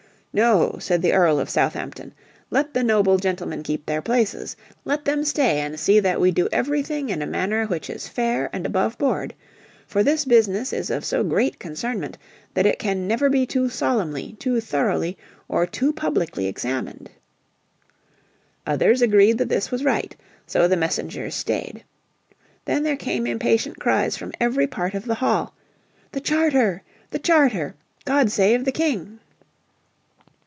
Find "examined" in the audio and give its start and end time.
16.47-17.09